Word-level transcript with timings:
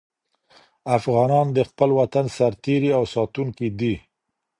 افغانان 0.97 1.47
د 1.57 1.59
خپل 1.69 1.89
وطن 1.99 2.25
سرتيري 2.37 2.89
او 2.97 3.03
ساتونکي 3.13 3.67
دي. 3.79 3.95